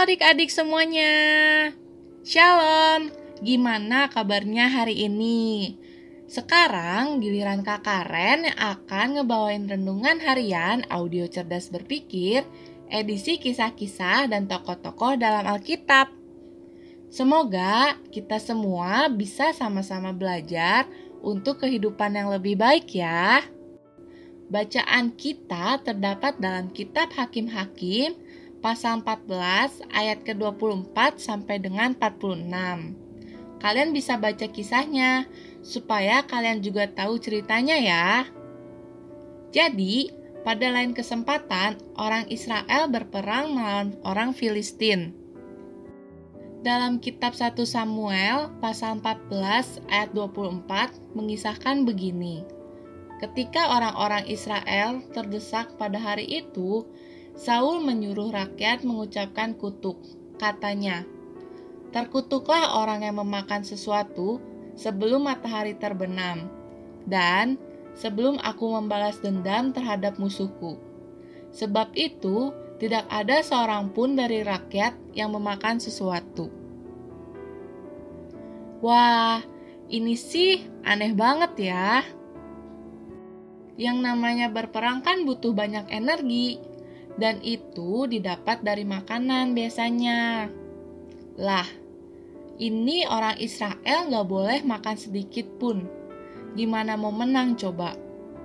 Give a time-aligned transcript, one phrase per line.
[0.00, 1.12] adik-adik semuanya.
[2.24, 3.12] Shalom.
[3.44, 5.76] Gimana kabarnya hari ini?
[6.24, 12.48] Sekarang giliran Kak Karen yang akan ngebawain renungan harian audio cerdas berpikir,
[12.88, 16.08] edisi kisah-kisah dan tokoh-tokoh dalam Alkitab.
[17.12, 20.88] Semoga kita semua bisa sama-sama belajar
[21.20, 23.44] untuk kehidupan yang lebih baik ya.
[24.48, 28.29] Bacaan kita terdapat dalam kitab Hakim-Hakim
[28.60, 33.60] pasal 14 ayat ke-24 sampai dengan 46.
[33.60, 35.28] Kalian bisa baca kisahnya
[35.60, 38.24] supaya kalian juga tahu ceritanya ya.
[39.52, 40.08] Jadi,
[40.40, 45.12] pada lain kesempatan orang Israel berperang melawan orang Filistin.
[46.60, 52.44] Dalam kitab 1 Samuel pasal 14 ayat 24 mengisahkan begini.
[53.20, 56.88] Ketika orang-orang Israel terdesak pada hari itu,
[57.40, 59.96] Saul menyuruh rakyat mengucapkan kutuk.
[60.36, 61.08] Katanya,
[61.88, 64.44] "Terkutuklah orang yang memakan sesuatu
[64.76, 66.52] sebelum matahari terbenam,
[67.08, 67.56] dan
[67.96, 70.76] sebelum aku membalas dendam terhadap musuhku.
[71.56, 76.52] Sebab itu, tidak ada seorang pun dari rakyat yang memakan sesuatu."
[78.84, 79.40] Wah,
[79.88, 82.04] ini sih aneh banget ya.
[83.80, 86.60] Yang namanya berperang kan butuh banyak energi,
[87.16, 90.52] dan itu didapat dari makanan biasanya.
[91.40, 91.66] Lah,
[92.60, 95.88] ini orang Israel gak boleh makan sedikit pun.
[96.52, 97.96] Gimana mau menang coba?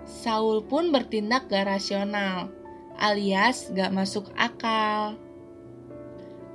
[0.06, 2.48] Saul pun bertindak gak rasional,
[2.96, 5.20] alias gak masuk akal.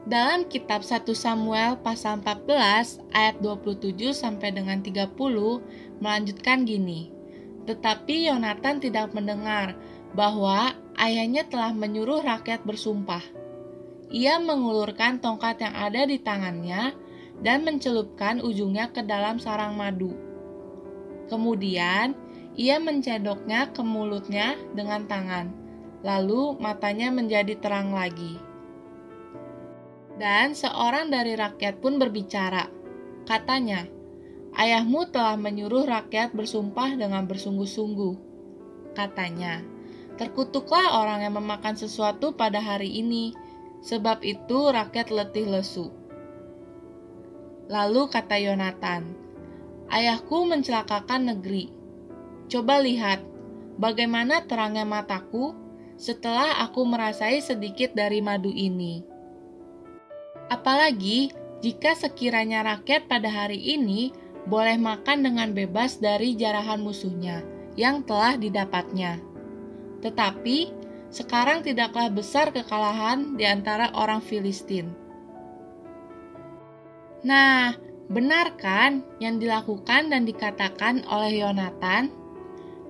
[0.09, 5.13] Dalam kitab 1 Samuel pasal 14 ayat 27 sampai dengan 30
[6.01, 7.13] melanjutkan gini.
[7.69, 9.77] Tetapi Yonatan tidak mendengar
[10.17, 13.25] bahwa ayahnya telah menyuruh rakyat bersumpah.
[14.13, 16.93] Ia mengulurkan tongkat yang ada di tangannya
[17.41, 20.13] dan mencelupkan ujungnya ke dalam sarang madu.
[21.33, 22.13] Kemudian,
[22.53, 25.49] ia mencedoknya ke mulutnya dengan tangan,
[26.05, 28.37] lalu matanya menjadi terang lagi.
[30.21, 32.69] Dan seorang dari rakyat pun berbicara.
[33.25, 33.89] Katanya,
[34.51, 38.15] Ayahmu telah menyuruh rakyat bersumpah dengan bersungguh-sungguh.
[38.99, 39.63] Katanya,
[40.21, 43.33] terkutuklah orang yang memakan sesuatu pada hari ini,
[43.81, 45.89] sebab itu rakyat letih lesu.
[47.73, 49.17] Lalu kata Yonatan,
[49.89, 51.73] Ayahku mencelakakan negeri.
[52.53, 53.25] Coba lihat,
[53.81, 55.57] bagaimana terangnya mataku
[55.97, 59.01] setelah aku merasai sedikit dari madu ini.
[60.53, 61.33] Apalagi
[61.65, 64.13] jika sekiranya rakyat pada hari ini
[64.45, 67.41] boleh makan dengan bebas dari jarahan musuhnya
[67.79, 69.30] yang telah didapatnya.
[70.01, 70.59] Tetapi
[71.11, 74.95] sekarang tidaklah besar kekalahan di antara orang Filistin.
[77.27, 77.77] Nah,
[78.09, 82.15] benar kan yang dilakukan dan dikatakan oleh Yonatan?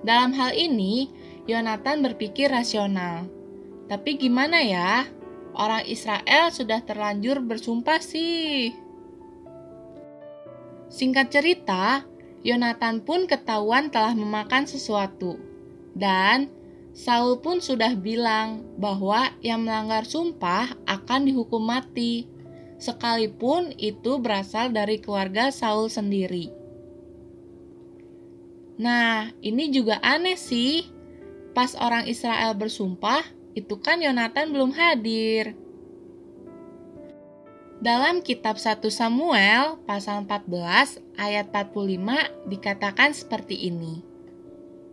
[0.01, 1.11] Dalam hal ini,
[1.49, 3.27] Yonatan berpikir rasional.
[3.89, 5.03] Tapi gimana ya?
[5.51, 8.71] Orang Israel sudah terlanjur bersumpah sih.
[10.87, 12.07] Singkat cerita,
[12.41, 15.35] Yonatan pun ketahuan telah memakan sesuatu.
[15.91, 16.60] Dan
[16.91, 22.27] Saul pun sudah bilang bahwa yang melanggar sumpah akan dihukum mati,
[22.83, 26.51] sekalipun itu berasal dari keluarga Saul sendiri.
[28.75, 30.89] Nah, ini juga aneh sih.
[31.55, 33.23] Pas orang Israel bersumpah,
[33.55, 35.55] itu kan Yonatan belum hadir.
[37.81, 44.05] Dalam kitab 1 Samuel pasal 14 ayat 45 dikatakan seperti ini.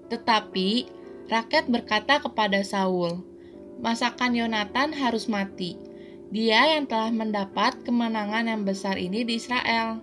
[0.09, 0.98] Tetapi
[1.29, 3.23] rakyat berkata kepada Saul,
[3.85, 5.77] "Masakan Yonatan harus mati.
[6.29, 10.01] Dia yang telah mendapat kemenangan yang besar ini di Israel."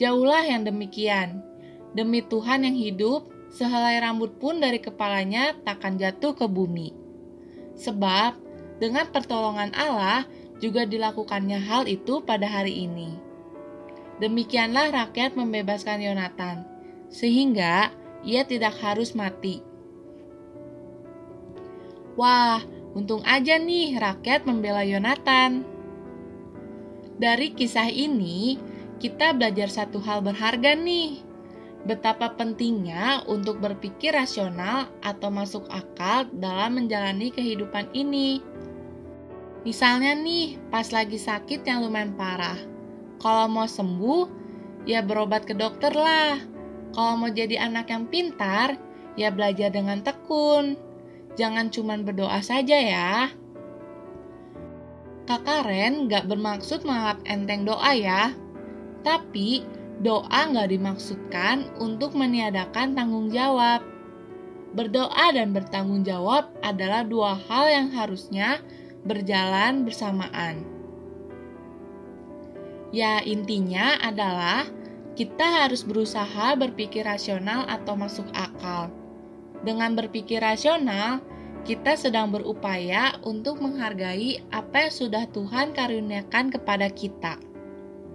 [0.00, 1.44] Jauhlah yang demikian.
[1.92, 6.94] Demi Tuhan yang hidup, sehelai rambut pun dari kepalanya takkan jatuh ke bumi.
[7.76, 8.38] Sebab
[8.80, 10.24] dengan pertolongan Allah,
[10.60, 13.12] juga dilakukannya hal itu pada hari ini.
[14.20, 16.64] Demikianlah rakyat membebaskan Yonatan,
[17.08, 19.64] sehingga ia tidak harus mati.
[22.20, 22.60] Wah,
[22.92, 25.64] untung aja nih rakyat membela Yonatan.
[27.16, 28.60] Dari kisah ini,
[29.00, 31.24] kita belajar satu hal berharga nih.
[31.88, 38.44] Betapa pentingnya untuk berpikir rasional atau masuk akal dalam menjalani kehidupan ini
[39.60, 42.56] Misalnya nih, pas lagi sakit yang lumayan parah.
[43.20, 44.24] Kalau mau sembuh,
[44.88, 46.40] ya berobat ke dokter lah.
[46.96, 48.80] Kalau mau jadi anak yang pintar,
[49.20, 50.89] ya belajar dengan tekun.
[51.38, 53.30] Jangan cuma berdoa saja ya.
[55.30, 58.34] Kakak Ren gak bermaksud menganggap enteng doa ya.
[59.06, 59.62] Tapi
[60.02, 63.84] doa gak dimaksudkan untuk meniadakan tanggung jawab.
[64.74, 68.62] Berdoa dan bertanggung jawab adalah dua hal yang harusnya
[69.02, 70.62] berjalan bersamaan.
[72.90, 74.66] Ya, intinya adalah
[75.14, 78.90] kita harus berusaha berpikir rasional atau masuk akal.
[79.60, 81.20] Dengan berpikir rasional,
[81.68, 87.36] kita sedang berupaya untuk menghargai apa yang sudah Tuhan karuniakan kepada kita,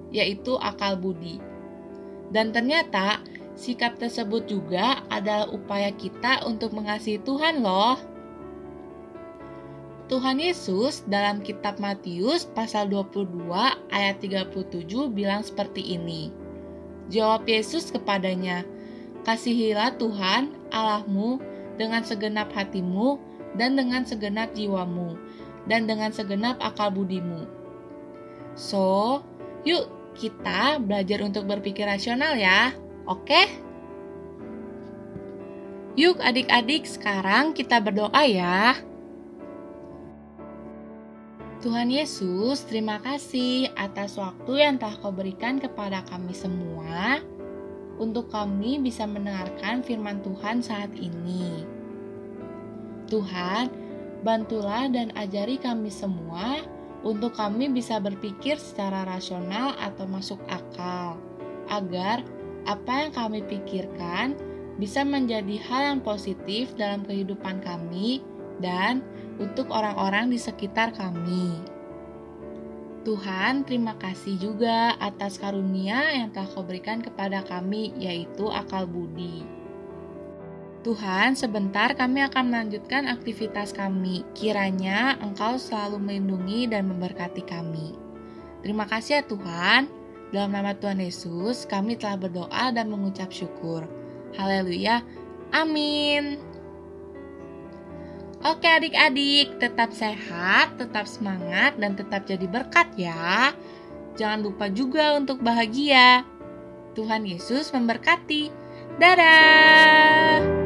[0.09, 1.37] yaitu akal budi.
[2.33, 3.21] Dan ternyata,
[3.53, 8.01] sikap tersebut juga adalah upaya kita untuk mengasihi Tuhan loh.
[10.05, 13.49] Tuhan Yesus dalam kitab Matius pasal 22
[13.89, 16.29] ayat 37 bilang seperti ini.
[17.09, 18.65] Jawab Yesus kepadanya,
[19.25, 21.41] Kasihilah Tuhan Allahmu
[21.75, 23.19] dengan segenap hatimu
[23.55, 25.15] dan dengan segenap jiwamu
[25.65, 27.45] dan dengan segenap akal budimu.
[28.55, 29.19] So,
[29.67, 32.71] yuk kita belajar untuk berpikir rasional ya.
[33.05, 33.51] Oke?
[35.95, 38.75] Yuk adik-adik sekarang kita berdoa ya.
[41.63, 47.25] Tuhan Yesus, terima kasih atas waktu yang telah kau berikan kepada kami semua
[47.95, 51.63] untuk kami bisa mendengarkan firman Tuhan saat ini.
[53.07, 53.69] Tuhan,
[54.25, 56.65] bantulah dan ajari kami semua
[57.05, 61.21] untuk kami bisa berpikir secara rasional atau masuk akal,
[61.69, 62.25] agar
[62.65, 64.33] apa yang kami pikirkan
[64.81, 68.25] bisa menjadi hal yang positif dalam kehidupan kami
[68.59, 69.05] dan
[69.37, 71.74] untuk orang-orang di sekitar kami.
[73.05, 79.45] Tuhan, terima kasih juga atas karunia yang telah kau berikan kepada kami, yaitu akal budi.
[80.81, 84.25] Tuhan, sebentar kami akan melanjutkan aktivitas kami.
[84.33, 87.93] Kiranya Engkau selalu melindungi dan memberkati kami.
[88.65, 89.85] Terima kasih ya Tuhan.
[90.33, 93.85] Dalam nama Tuhan Yesus, kami telah berdoa dan mengucap syukur.
[94.33, 95.05] Haleluya.
[95.53, 96.54] Amin.
[98.45, 103.57] Oke adik-adik, tetap sehat, tetap semangat, dan tetap jadi berkat ya.
[104.21, 106.21] Jangan lupa juga untuk bahagia.
[106.93, 108.53] Tuhan Yesus memberkati.
[109.01, 110.64] Dadah!